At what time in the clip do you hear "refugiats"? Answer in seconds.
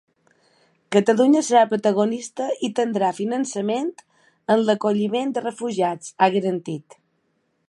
5.49-6.15